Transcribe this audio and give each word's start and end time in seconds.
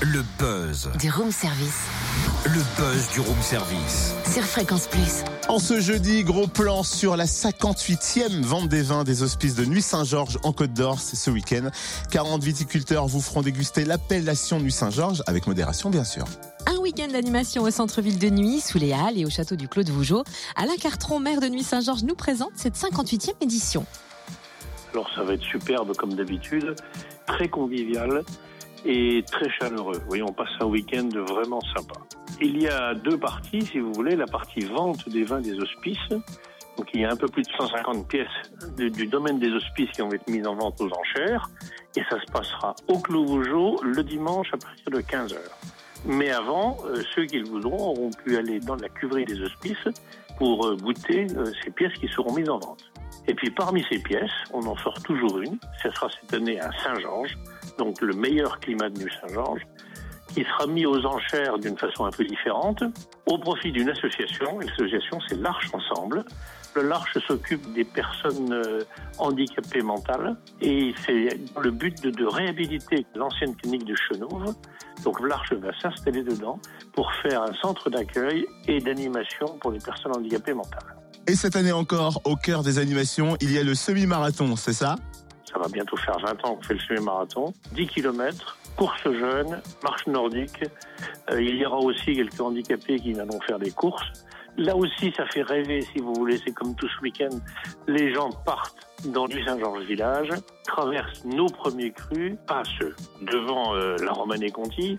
Le 0.00 0.22
buzz. 0.38 0.90
Du 1.00 1.10
room 1.10 1.32
service. 1.32 1.80
Le 2.44 2.60
buzz 2.76 3.10
du 3.14 3.18
room 3.18 3.42
service. 3.42 4.14
Sur 4.32 4.44
Fréquence 4.44 4.86
Plus. 4.86 5.24
En 5.48 5.58
ce 5.58 5.80
jeudi, 5.80 6.22
gros 6.22 6.46
plan 6.46 6.84
sur 6.84 7.16
la 7.16 7.24
58e 7.24 8.42
vente 8.42 8.68
des 8.68 8.82
vins 8.82 9.02
des 9.02 9.24
hospices 9.24 9.56
de 9.56 9.64
Nuit 9.64 9.82
Saint-Georges 9.82 10.38
en 10.44 10.52
Côte 10.52 10.72
d'Or. 10.72 11.00
C'est 11.00 11.16
ce 11.16 11.30
week-end. 11.30 11.70
40 12.12 12.44
viticulteurs 12.44 13.08
vous 13.08 13.20
feront 13.20 13.42
déguster 13.42 13.84
l'appellation 13.84 14.60
Nuit 14.60 14.70
Saint-Georges 14.70 15.24
avec 15.26 15.48
modération, 15.48 15.90
bien 15.90 16.04
sûr. 16.04 16.26
Un 16.66 16.76
week-end 16.76 17.08
d'animation 17.08 17.64
au 17.64 17.70
centre-ville 17.72 18.20
de 18.20 18.30
Nuit, 18.30 18.60
sous 18.60 18.78
les 18.78 18.92
Halles 18.92 19.18
et 19.18 19.24
au 19.24 19.30
château 19.30 19.56
du 19.56 19.66
Clos 19.66 19.82
de 19.82 19.90
Vougeot. 19.90 20.22
Alain 20.54 20.76
Cartron, 20.80 21.18
maire 21.18 21.40
de 21.40 21.48
Nuit 21.48 21.64
Saint-Georges, 21.64 22.04
nous 22.04 22.14
présente 22.14 22.52
cette 22.54 22.76
58e 22.76 23.32
édition. 23.40 23.84
Alors 24.92 25.10
ça 25.16 25.24
va 25.24 25.34
être 25.34 25.42
superbe 25.42 25.96
comme 25.96 26.14
d'habitude, 26.14 26.76
très 27.26 27.48
convivial 27.48 28.22
et 28.84 29.24
très 29.30 29.50
chaleureux. 29.50 30.00
Voyez, 30.06 30.22
on 30.22 30.32
passe 30.32 30.50
un 30.60 30.66
week-end 30.66 31.08
vraiment 31.28 31.60
sympa. 31.76 31.94
Il 32.40 32.60
y 32.62 32.68
a 32.68 32.94
deux 32.94 33.18
parties, 33.18 33.62
si 33.62 33.78
vous 33.80 33.92
voulez, 33.92 34.16
la 34.16 34.26
partie 34.26 34.60
vente 34.60 35.08
des 35.08 35.24
vins 35.24 35.40
des 35.40 35.58
hospices. 35.58 36.08
Donc 36.76 36.90
il 36.94 37.00
y 37.00 37.04
a 37.04 37.10
un 37.10 37.16
peu 37.16 37.26
plus 37.26 37.42
de 37.42 37.50
150 37.58 38.06
pièces 38.06 38.28
du, 38.76 39.06
domaine 39.06 39.40
des 39.40 39.50
hospices 39.50 39.90
qui 39.90 40.00
vont 40.00 40.12
être 40.12 40.28
mises 40.28 40.46
en 40.46 40.54
vente 40.54 40.80
aux 40.80 40.90
enchères. 40.92 41.50
Et 41.96 42.02
ça 42.08 42.20
se 42.20 42.32
passera 42.32 42.74
au 42.86 42.98
Clos 43.00 43.82
le 43.82 44.02
dimanche 44.04 44.48
à 44.52 44.58
partir 44.58 44.90
de 44.90 45.00
15h. 45.00 45.36
Mais 46.06 46.30
avant, 46.30 46.76
euh, 46.84 47.02
ceux 47.14 47.26
qui 47.26 47.38
le 47.38 47.48
voudront 47.48 47.90
auront 47.90 48.10
pu 48.24 48.36
aller 48.36 48.60
dans 48.60 48.76
la 48.76 48.88
cuverie 48.88 49.24
des 49.24 49.40
hospices 49.40 49.88
pour 50.36 50.66
euh, 50.66 50.76
goûter 50.76 51.26
euh, 51.36 51.50
ces 51.64 51.70
pièces 51.70 51.94
qui 51.94 52.06
seront 52.08 52.32
mises 52.34 52.48
en 52.48 52.58
vente. 52.58 52.84
Et 53.26 53.34
puis 53.34 53.50
parmi 53.50 53.84
ces 53.90 53.98
pièces, 53.98 54.30
on 54.52 54.66
en 54.66 54.76
sort 54.76 55.00
toujours 55.02 55.38
une. 55.40 55.58
Ce 55.82 55.90
sera 55.90 56.08
cette 56.20 56.32
année 56.34 56.58
à 56.60 56.70
Saint-Georges, 56.82 57.36
donc 57.78 58.00
le 58.00 58.14
meilleur 58.14 58.58
climat 58.60 58.88
de 58.88 58.98
Nuit 58.98 59.12
Saint-Georges, 59.20 59.66
qui 60.34 60.44
sera 60.44 60.66
mis 60.66 60.86
aux 60.86 61.04
enchères 61.04 61.58
d'une 61.58 61.76
façon 61.76 62.04
un 62.04 62.10
peu 62.10 62.24
différente, 62.24 62.82
au 63.26 63.38
profit 63.38 63.72
d'une 63.72 63.88
association. 63.88 64.58
L'association, 64.58 65.18
c'est 65.28 65.40
l'Arche 65.40 65.68
Ensemble. 65.72 66.24
Le 66.74 66.82
L'Arche 66.82 67.18
s'occupe 67.26 67.72
des 67.72 67.84
personnes 67.84 68.52
euh, 68.52 68.82
handicapées 69.18 69.82
mentales 69.82 70.36
et 70.60 70.94
c'est 71.04 71.28
le 71.60 71.70
but 71.70 72.02
de, 72.02 72.10
de 72.10 72.24
réhabiliter 72.24 73.06
l'ancienne 73.14 73.56
clinique 73.56 73.84
de 73.84 73.94
Chenauve. 73.94 74.54
Donc 75.02 75.20
l'Arche 75.26 75.52
va 75.54 75.70
s'installer 75.80 76.22
dedans 76.22 76.60
pour 76.92 77.12
faire 77.22 77.42
un 77.42 77.54
centre 77.54 77.90
d'accueil 77.90 78.46
et 78.66 78.80
d'animation 78.80 79.58
pour 79.60 79.72
les 79.72 79.80
personnes 79.80 80.12
handicapées 80.16 80.54
mentales. 80.54 80.96
Et 81.26 81.34
cette 81.34 81.56
année 81.56 81.72
encore, 81.72 82.20
au 82.24 82.36
cœur 82.36 82.62
des 82.62 82.78
animations, 82.78 83.36
il 83.40 83.52
y 83.52 83.58
a 83.58 83.62
le 83.62 83.74
semi-marathon, 83.74 84.56
c'est 84.56 84.72
ça? 84.72 84.96
Ça 85.50 85.58
va 85.58 85.68
bientôt 85.68 85.96
faire 85.96 86.18
20 86.18 86.44
ans 86.44 86.56
qu'on 86.56 86.62
fait 86.62 86.74
le 86.74 86.80
semi-marathon. 86.80 87.52
10 87.72 87.86
km, 87.86 88.57
course 88.78 89.02
jeune, 89.02 89.60
marche 89.82 90.06
nordique. 90.06 90.62
Euh, 91.30 91.42
il 91.42 91.56
y 91.56 91.66
aura 91.66 91.78
aussi 91.78 92.14
quelques 92.14 92.40
handicapés 92.40 93.00
qui 93.00 93.12
viendront 93.12 93.40
faire 93.40 93.58
des 93.58 93.72
courses. 93.72 94.06
Là 94.56 94.74
aussi, 94.76 95.12
ça 95.16 95.26
fait 95.26 95.42
rêver, 95.42 95.82
si 95.82 95.98
vous 95.98 96.14
voulez. 96.14 96.38
C'est 96.44 96.52
comme 96.52 96.74
tout 96.76 96.88
ce 96.88 97.00
week-end. 97.02 97.36
Les 97.88 98.14
gens 98.14 98.30
partent 98.46 98.88
dans 99.04 99.26
du 99.26 99.44
Saint-Georges 99.44 99.84
Village, 99.84 100.30
traversent 100.64 101.24
nos 101.24 101.46
premiers 101.46 101.92
crus, 101.92 102.36
pas 102.46 102.62
ceux 102.78 102.94
devant 103.22 103.74
euh, 103.74 103.96
la 104.02 104.12
Romanée-Conti, 104.12 104.96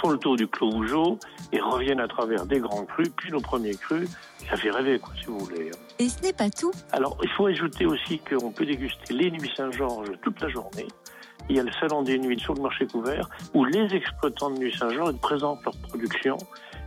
font 0.00 0.10
le 0.10 0.18
tour 0.18 0.36
du 0.36 0.46
Clos 0.46 0.70
Vougeot 0.70 1.18
et 1.52 1.60
reviennent 1.60 2.00
à 2.00 2.08
travers 2.08 2.46
des 2.46 2.60
grands 2.60 2.84
crus, 2.84 3.08
puis 3.16 3.32
nos 3.32 3.40
premiers 3.40 3.74
crus. 3.74 4.08
Ça 4.48 4.56
fait 4.56 4.70
rêver, 4.70 4.98
quoi, 4.98 5.12
si 5.18 5.26
vous 5.26 5.38
voulez. 5.38 5.70
Et 5.98 6.08
ce 6.08 6.22
n'est 6.22 6.32
pas 6.32 6.50
tout. 6.50 6.72
Alors, 6.92 7.18
il 7.22 7.28
faut 7.30 7.46
ajouter 7.46 7.84
aussi 7.84 8.18
qu'on 8.20 8.52
peut 8.52 8.66
déguster 8.66 9.12
les 9.14 9.30
nuits 9.30 9.52
Saint-Georges 9.56 10.12
toute 10.22 10.40
la 10.40 10.48
journée. 10.48 10.86
Il 11.48 11.56
y 11.56 11.60
a 11.60 11.62
le 11.62 11.72
salon 11.72 12.02
des 12.02 12.18
nuits 12.18 12.38
sur 12.38 12.54
le 12.54 12.62
marché 12.62 12.86
couvert 12.86 13.28
où 13.54 13.64
les 13.64 13.94
exploitants 13.94 14.50
de 14.50 14.58
Nuit 14.58 14.74
Saint-Georges 14.76 15.16
présentent 15.16 15.64
leur 15.64 15.76
production. 15.88 16.36